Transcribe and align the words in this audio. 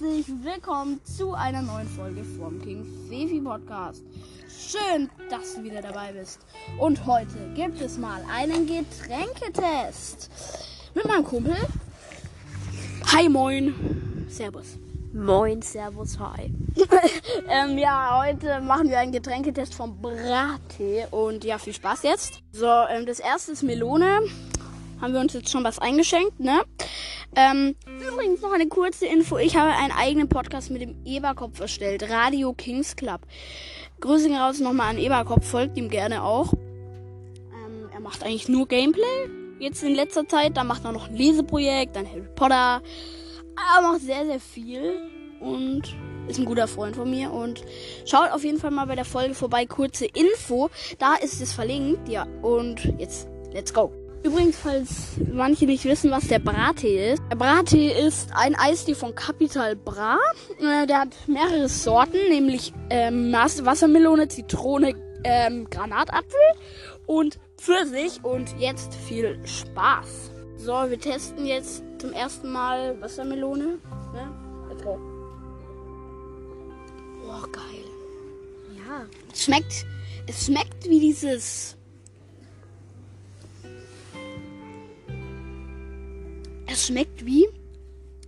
herzlich 0.00 0.26
willkommen 0.42 0.98
zu 1.04 1.34
einer 1.34 1.60
neuen 1.60 1.86
Folge 1.86 2.24
vom 2.24 2.58
King 2.62 2.86
Fefi 3.08 3.38
Podcast. 3.40 4.02
Schön, 4.48 5.10
dass 5.28 5.54
du 5.54 5.62
wieder 5.62 5.82
dabei 5.82 6.12
bist. 6.12 6.40
Und 6.78 7.04
heute 7.04 7.36
gibt 7.54 7.78
es 7.82 7.98
mal 7.98 8.22
einen 8.32 8.66
Getränketest 8.66 10.30
mit 10.94 11.06
meinem 11.06 11.24
Kumpel. 11.24 11.56
Hi, 13.12 13.28
moin. 13.28 14.26
Servus. 14.28 14.78
Moin, 15.12 15.60
Servus, 15.60 16.18
hi. 16.18 16.50
ähm, 17.48 17.76
ja, 17.76 18.22
heute 18.24 18.60
machen 18.62 18.88
wir 18.88 19.00
einen 19.00 19.12
Getränketest 19.12 19.74
vom 19.74 20.00
Brattee. 20.00 21.08
Und 21.10 21.44
ja, 21.44 21.58
viel 21.58 21.74
Spaß 21.74 22.04
jetzt. 22.04 22.40
So, 22.52 22.66
ähm, 22.66 23.04
das 23.04 23.18
erste 23.18 23.52
ist 23.52 23.62
Melone. 23.62 24.20
Haben 25.00 25.14
wir 25.14 25.20
uns 25.20 25.32
jetzt 25.32 25.50
schon 25.50 25.64
was 25.64 25.78
eingeschenkt, 25.78 26.38
ne? 26.40 26.60
Ähm, 27.34 27.74
übrigens 27.86 28.42
noch 28.42 28.52
eine 28.52 28.66
kurze 28.66 29.06
Info. 29.06 29.38
Ich 29.38 29.56
habe 29.56 29.70
einen 29.70 29.92
eigenen 29.92 30.28
Podcast 30.28 30.70
mit 30.70 30.82
dem 30.82 30.96
Eberkopf 31.04 31.60
erstellt. 31.60 32.10
Radio 32.10 32.52
Kings 32.52 32.96
Club. 32.96 33.20
Grüße 34.00 34.28
gehen 34.28 34.36
raus 34.36 34.60
nochmal 34.60 34.90
an 34.90 34.98
Eberkopf. 34.98 35.46
Folgt 35.46 35.78
ihm 35.78 35.88
gerne 35.88 36.22
auch. 36.22 36.52
Ähm, 36.52 37.88
er 37.92 38.00
macht 38.00 38.22
eigentlich 38.24 38.48
nur 38.48 38.66
Gameplay. 38.68 39.28
Jetzt 39.58 39.82
in 39.82 39.94
letzter 39.94 40.26
Zeit. 40.28 40.56
Dann 40.56 40.66
macht 40.66 40.84
er 40.84 40.92
noch 40.92 41.08
ein 41.08 41.16
Leseprojekt, 41.16 41.96
dann 41.96 42.06
Harry 42.06 42.28
Potter. 42.34 42.82
Er 43.76 43.82
macht 43.82 44.00
sehr, 44.00 44.26
sehr 44.26 44.40
viel. 44.40 45.08
Und 45.40 45.96
ist 46.28 46.38
ein 46.38 46.44
guter 46.44 46.68
Freund 46.68 46.96
von 46.96 47.08
mir. 47.08 47.30
Und 47.30 47.62
schaut 48.04 48.32
auf 48.32 48.44
jeden 48.44 48.58
Fall 48.58 48.70
mal 48.70 48.86
bei 48.86 48.96
der 48.96 49.04
Folge 49.04 49.34
vorbei. 49.34 49.66
Kurze 49.66 50.06
Info. 50.06 50.68
Da 50.98 51.14
ist 51.14 51.40
es 51.40 51.52
verlinkt. 51.52 52.08
Ja, 52.08 52.26
und 52.42 52.84
jetzt, 52.98 53.28
let's 53.52 53.72
go. 53.72 53.92
Übrigens, 54.22 54.58
falls 54.58 54.88
manche 55.32 55.64
nicht 55.64 55.84
wissen, 55.86 56.10
was 56.10 56.28
der 56.28 56.40
Brattee 56.40 57.12
ist. 57.12 57.22
Der 57.30 57.36
Brattee 57.36 57.90
ist 57.90 58.28
ein 58.34 58.54
Eistee 58.54 58.94
von 58.94 59.14
Capital 59.14 59.76
Bra. 59.76 60.18
Äh, 60.58 60.86
der 60.86 61.00
hat 61.00 61.16
mehrere 61.26 61.68
Sorten, 61.70 62.18
nämlich 62.28 62.74
ähm, 62.90 63.32
Wassermelone, 63.32 64.28
Zitrone, 64.28 64.94
ähm, 65.24 65.68
Granatapfel 65.70 66.38
und 67.06 67.38
Pfirsich. 67.56 68.22
Und 68.22 68.54
jetzt 68.58 68.94
viel 68.94 69.38
Spaß. 69.46 70.32
So, 70.58 70.72
wir 70.72 71.00
testen 71.00 71.46
jetzt 71.46 71.82
zum 71.98 72.12
ersten 72.12 72.52
Mal 72.52 73.00
Wassermelone. 73.00 73.78
Ne? 74.12 74.30
Go. 74.84 74.98
Oh, 77.26 77.46
geil. 77.52 77.84
Ja. 78.76 79.06
Schmeckt, 79.34 79.86
es 80.26 80.44
schmeckt 80.44 80.84
wie 80.88 81.00
dieses 81.00 81.76
Es 86.80 86.86
schmeckt 86.86 87.26
wie 87.26 87.46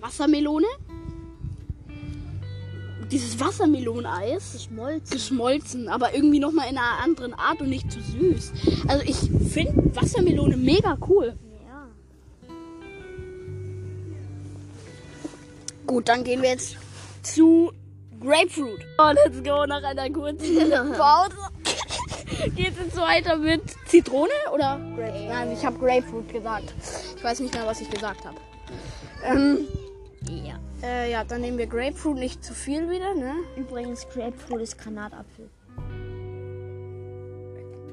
Wassermelone. 0.00 0.66
Dieses 3.10 3.40
Wassermeloneis. 3.40 4.52
Geschmolzen. 4.52 5.10
Geschmolzen, 5.10 5.88
aber 5.88 6.14
irgendwie 6.14 6.40
nochmal 6.40 6.68
in 6.70 6.76
einer 6.76 7.02
anderen 7.02 7.32
Art 7.32 7.62
und 7.62 7.70
nicht 7.70 7.90
zu 7.90 8.00
süß. 8.02 8.52
Also 8.86 9.02
ich 9.06 9.16
finde 9.50 9.96
Wassermelone 9.96 10.58
mega 10.58 10.98
cool. 11.08 11.38
Ja. 11.66 11.88
Gut, 15.86 16.06
dann 16.10 16.22
gehen 16.22 16.42
wir 16.42 16.50
jetzt 16.50 16.76
zu 17.22 17.72
Grapefruit. 18.20 18.84
Oh, 18.98 19.10
let's 19.24 19.42
go 19.42 19.64
nach 19.64 19.82
einer 19.82 20.10
kurzen 20.10 20.70
Pause. 20.98 21.36
Geht 22.54 22.72
es 22.72 22.84
jetzt 22.84 22.96
weiter 22.98 23.38
mit 23.38 23.62
Zitrone 23.86 24.32
oder 24.52 24.78
Grapefruit? 24.96 25.28
Nein, 25.30 25.52
ich 25.52 25.64
habe 25.64 25.78
Grapefruit 25.78 26.30
gesagt. 26.30 26.74
Ich 27.24 27.30
weiß 27.30 27.40
nicht 27.40 27.54
mehr, 27.54 27.66
was 27.66 27.80
ich 27.80 27.88
gesagt 27.88 28.26
habe. 28.26 28.36
Ähm, 29.24 29.66
Ja. 30.28 30.58
äh, 30.82 31.10
ja, 31.10 31.24
dann 31.24 31.40
nehmen 31.40 31.56
wir 31.56 31.66
Grapefruit, 31.66 32.18
nicht 32.18 32.44
zu 32.44 32.52
viel 32.52 32.90
wieder, 32.90 33.14
ne? 33.14 33.36
Übrigens, 33.56 34.06
Grapefruit 34.12 34.60
ist 34.60 34.76
Granatapfel. 34.76 35.48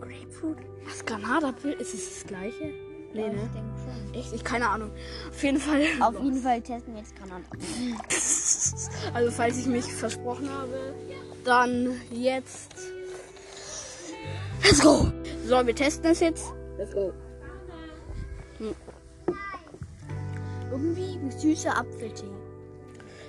Grapefruit? 0.00 0.56
Was, 0.84 1.06
Granatapfel? 1.06 1.74
Ist 1.74 1.94
es 1.94 2.08
das 2.14 2.26
gleiche? 2.26 2.72
Nee, 3.14 3.20
Ja, 3.20 3.28
ne? 3.28 3.42
Ich 3.44 3.50
denke 3.52 3.78
schon. 3.78 4.14
Echt? 4.20 4.32
Ich 4.32 4.42
keine 4.42 4.68
Ahnung. 4.68 4.90
Auf 5.30 5.40
jeden 5.44 5.60
Fall. 5.60 5.82
Auf 6.00 6.20
jeden 6.20 6.42
Fall 6.42 6.60
testen 6.60 6.92
wir 6.94 7.02
jetzt 7.02 7.14
Granatapfel. 7.14 7.60
Also, 9.14 9.30
falls 9.30 9.56
ich 9.56 9.66
mich 9.66 9.84
versprochen 9.84 10.50
habe, 10.50 10.94
dann 11.44 11.94
jetzt. 12.10 12.74
Let's 14.64 14.80
go! 14.80 15.12
So, 15.46 15.64
wir 15.64 15.76
testen 15.76 16.10
es 16.10 16.18
jetzt. 16.18 16.52
Let's 16.76 16.92
go. 16.92 17.12
Irgendwie 20.72 21.18
ein 21.22 21.30
süßer 21.30 21.76
Apfeltee. 21.76 22.24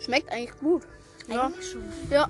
Schmeckt 0.00 0.30
eigentlich 0.32 0.58
gut. 0.58 0.82
Ja. 1.28 1.46
Eigentlich 1.46 1.70
schon. 1.70 1.82
Ja. 2.10 2.28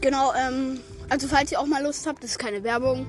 Genau, 0.00 0.32
ähm, 0.34 0.80
also 1.10 1.28
falls 1.28 1.52
ihr 1.52 1.60
auch 1.60 1.66
mal 1.66 1.82
Lust 1.82 2.06
habt, 2.06 2.22
das 2.24 2.32
ist 2.32 2.38
keine 2.38 2.64
Werbung. 2.64 3.06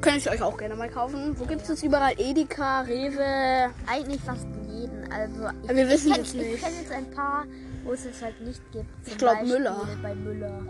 Könnt 0.00 0.24
ihr 0.24 0.32
euch 0.32 0.42
auch 0.42 0.56
gerne 0.56 0.76
mal 0.76 0.88
kaufen. 0.90 1.34
Wo 1.38 1.44
gibt 1.44 1.62
es 1.62 1.68
das 1.68 1.82
überall? 1.82 2.14
Edeka, 2.18 2.82
Rewe. 2.82 3.70
Eigentlich 3.86 4.20
fast 4.20 4.46
jeden. 4.70 5.10
Also, 5.12 5.48
ich, 5.62 5.68
wir 5.76 5.88
wissen 5.88 6.08
ich 6.08 6.14
kenn- 6.14 6.22
jetzt 6.22 6.34
nicht. 6.34 6.54
Ich 6.54 6.62
kenne 6.62 6.76
jetzt 6.82 6.92
ein 6.92 7.10
paar, 7.10 7.44
wo 7.84 7.92
es 7.92 8.04
es 8.04 8.22
halt 8.22 8.40
nicht 8.42 8.60
gibt. 8.72 8.86
Zum 9.04 9.12
Ich 9.12 9.18
glaub, 9.18 9.34
Beispiel 9.34 9.58
Müller. 9.58 9.88
Bei 10.02 10.14
Müller. 10.14 10.62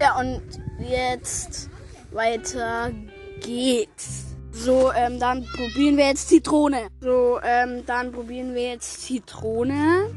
Ja, 0.00 0.18
und 0.18 0.42
jetzt 0.78 1.68
weiter 2.12 2.90
geht's. 3.40 4.29
So, 4.52 4.92
ähm, 4.92 5.18
dann 5.18 5.44
probieren 5.44 5.96
wir 5.96 6.08
jetzt 6.08 6.28
Zitrone. 6.28 6.88
So, 7.00 7.38
ähm, 7.42 7.84
dann 7.86 8.12
probieren 8.12 8.54
wir 8.54 8.70
jetzt 8.70 9.02
Zitrone. 9.02 10.10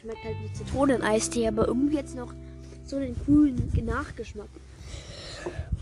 Schmeckt 0.00 0.24
halt 0.24 0.36
wie 0.42 0.52
Zitroneneistee, 0.52 1.48
aber 1.48 1.68
irgendwie 1.68 1.96
jetzt 1.96 2.14
noch 2.14 2.32
so 2.86 2.96
einen 2.96 3.16
coolen 3.24 3.70
Nachgeschmack. 3.84 4.48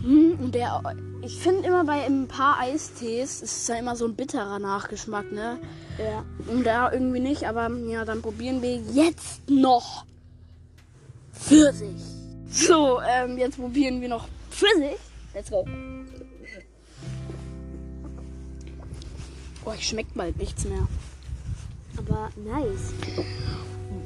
Hm, 0.01 0.39
und 0.39 0.55
der, 0.55 0.81
ich 1.21 1.37
finde 1.37 1.67
immer 1.67 1.83
bei 1.83 2.05
ein 2.05 2.27
paar 2.27 2.59
Eistees 2.59 3.41
ist 3.41 3.57
es 3.57 3.67
ja 3.67 3.75
immer 3.75 3.95
so 3.95 4.05
ein 4.05 4.15
bitterer 4.15 4.59
Nachgeschmack, 4.59 5.31
ne? 5.31 5.59
Ja. 5.97 6.23
Und 6.47 6.63
da 6.63 6.91
irgendwie 6.91 7.19
nicht, 7.19 7.47
aber 7.47 7.69
ja, 7.87 8.05
dann 8.05 8.21
probieren 8.21 8.61
wir 8.61 8.75
jetzt 8.77 9.49
noch 9.49 10.05
Pfirsich. 11.33 12.18
So, 12.49 12.99
ähm, 13.01 13.37
jetzt 13.37 13.57
probieren 13.57 14.01
wir 14.01 14.09
noch 14.09 14.27
Pfirsich. 14.49 14.97
Let's 15.33 15.51
go. 15.51 15.65
Oh, 19.65 19.73
ich 19.77 19.87
schmeckt 19.87 20.15
bald 20.15 20.37
nichts 20.37 20.65
mehr. 20.65 20.87
Aber 21.97 22.29
nice. 22.37 22.93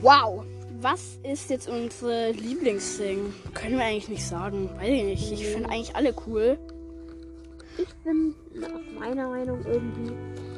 Wow. 0.02 0.44
Was 0.82 1.18
ist 1.24 1.50
jetzt 1.50 1.70
unsere 1.70 2.32
Lieblingsding? 2.32 3.34
Können 3.54 3.78
wir 3.78 3.86
eigentlich 3.86 4.10
nicht 4.10 4.26
sagen. 4.26 4.70
Weiß 4.76 4.90
ich 4.90 5.04
nicht. 5.04 5.32
Ich 5.32 5.48
finde 5.48 5.70
eigentlich 5.70 5.96
alle 5.96 6.14
cool. 6.28 6.58
Ich 7.78 7.94
bin 8.04 8.36
nach 8.54 9.00
meiner 9.00 9.30
Meinung 9.30 9.64
irgendwie. 9.66 10.12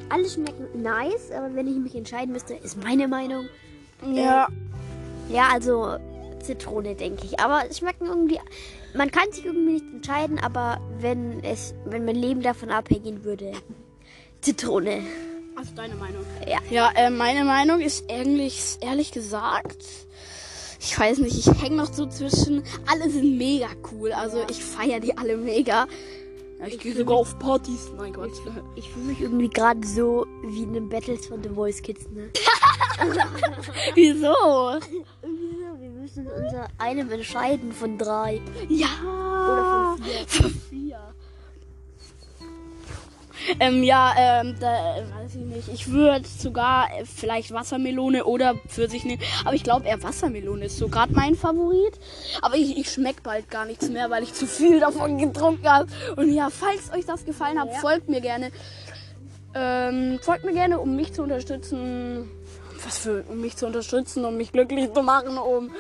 Alle 0.09 0.27
schmecken 0.27 0.81
nice, 0.81 1.29
aber 1.31 1.53
wenn 1.53 1.67
ich 1.67 1.75
mich 1.75 1.95
entscheiden 1.95 2.31
müsste, 2.31 2.55
ist 2.55 2.83
meine 2.83 3.07
Meinung. 3.07 3.45
Ja. 4.11 4.47
Ja, 5.29 5.49
also 5.53 5.97
Zitrone, 6.45 6.95
denke 6.95 7.25
ich. 7.25 7.39
Aber 7.39 7.63
es 7.69 7.79
schmecken 7.79 8.05
irgendwie. 8.05 8.39
Man 8.93 9.11
kann 9.11 9.31
sich 9.31 9.45
irgendwie 9.45 9.73
nicht 9.73 9.85
entscheiden, 9.93 10.39
aber 10.39 10.79
wenn 10.99 11.43
es, 11.43 11.73
wenn 11.85 12.05
mein 12.05 12.15
Leben 12.15 12.41
davon 12.41 12.69
abhängen 12.69 13.23
würde, 13.23 13.51
Zitrone. 14.41 15.03
Also 15.55 15.73
deine 15.75 15.95
Meinung. 15.95 16.25
Ja. 16.47 16.59
Ja, 16.69 16.91
äh, 16.95 17.09
meine 17.09 17.43
Meinung 17.45 17.79
ist 17.81 18.09
ehrlich, 18.09 18.77
ehrlich 18.81 19.11
gesagt, 19.11 19.83
ich 20.79 20.99
weiß 20.99 21.19
nicht, 21.19 21.37
ich 21.37 21.61
hänge 21.61 21.77
noch 21.77 21.91
so 21.91 22.05
zwischen. 22.05 22.63
Alle 22.85 23.09
sind 23.09 23.37
mega 23.37 23.69
cool, 23.91 24.11
also 24.11 24.43
ich 24.49 24.63
feiere 24.63 24.99
die 24.99 25.17
alle 25.17 25.37
mega. 25.37 25.87
Ja, 26.59 26.67
ich 26.67 26.79
gehe 26.79 26.95
sogar 26.95 27.17
auf 27.17 27.37
Partys. 27.39 27.91
Mein 27.97 28.13
Gott. 28.13 28.31
Ich 28.75 28.89
fühle 28.89 29.05
mich 29.05 29.21
irgendwie 29.21 29.49
gerade 29.49 29.85
so 29.85 30.25
wie 30.43 30.63
in 30.63 30.73
den 30.73 30.89
Battles 30.89 31.27
von 31.27 31.43
The 31.43 31.49
Voice 31.49 31.81
Kids, 31.81 32.07
ne? 32.11 32.29
Wieso? 33.95 34.33
Müssen 36.15 36.27
unser 36.31 36.67
einem 36.77 37.11
entscheiden 37.11 37.71
von 37.73 37.97
drei. 37.97 38.39
Ja. 38.69 38.87
Oder 39.01 39.95
von 39.95 40.03
vier. 40.05 40.25
Von 40.27 40.51
vier. 40.69 40.99
Ähm, 43.59 43.83
ja, 43.83 44.13
ähm, 44.17 44.55
da 44.59 44.97
äh, 44.97 45.01
weiß 45.01 45.35
ich 45.35 45.41
nicht. 45.41 45.67
Ich 45.67 45.91
würde 45.91 46.25
sogar 46.25 46.87
äh, 46.97 47.05
vielleicht 47.05 47.51
Wassermelone 47.51 48.23
oder 48.25 48.55
Pfirsich 48.67 49.03
nehmen. 49.03 49.21
Aber 49.43 49.53
ich 49.53 49.63
glaube 49.63 49.85
eher 49.87 50.01
Wassermelone 50.01 50.65
ist 50.65 50.77
so 50.77 50.87
gerade 50.87 51.13
mein 51.13 51.35
Favorit. 51.35 51.99
Aber 52.41 52.55
ich, 52.55 52.77
ich 52.77 52.89
schmeck 52.89 53.21
bald 53.23 53.51
gar 53.51 53.65
nichts 53.65 53.89
mehr, 53.89 54.09
weil 54.09 54.23
ich 54.23 54.33
zu 54.33 54.47
viel 54.47 54.79
davon 54.79 55.17
getrunken 55.19 55.67
habe. 55.67 55.87
Und 56.15 56.33
ja, 56.33 56.49
falls 56.49 56.91
euch 56.93 57.05
das 57.05 57.25
gefallen 57.25 57.59
hat, 57.59 57.71
Ja. 57.71 57.79
folgt 57.79 58.09
mir 58.09 58.21
gerne. 58.21 58.51
Ähm, 59.53 60.19
folgt 60.21 60.43
mir 60.45 60.53
gerne, 60.53 60.79
um 60.79 60.95
mich 60.95 61.13
zu 61.13 61.21
unterstützen. 61.21 62.29
Was 62.85 62.97
für, 62.99 63.23
um 63.29 63.41
mich 63.41 63.55
zu 63.57 63.65
unterstützen, 63.65 64.25
um 64.25 64.37
mich 64.37 64.51
glücklich 64.51 64.91
zu 64.93 65.01
machen, 65.03 65.37
um, 65.37 65.71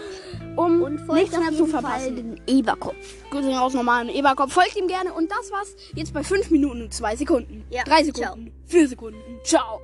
um 0.55 0.81
Und 0.81 1.07
nichts 1.13 1.37
mehr 1.37 1.49
zu 1.49 1.53
jeden 1.53 1.67
Fall 1.67 1.81
verpassen. 1.81 2.15
den 2.15 2.41
Eberkopf. 2.47 2.95
Grüße 3.31 3.59
aus 3.59 3.73
normalen 3.73 4.09
Eberkopf. 4.09 4.53
Folgt 4.53 4.75
ihm 4.75 4.87
gerne. 4.87 5.13
Und 5.13 5.31
das 5.31 5.51
war's 5.51 5.75
jetzt 5.93 6.13
bei 6.13 6.23
5 6.23 6.51
Minuten 6.51 6.81
und 6.83 6.93
2 6.93 7.15
Sekunden. 7.15 7.63
Ja, 7.69 7.83
3 7.83 8.03
ciao. 8.03 8.13
Sekunden. 8.13 8.51
4 8.67 8.87
Sekunden. 8.89 9.21
Ciao. 9.43 9.79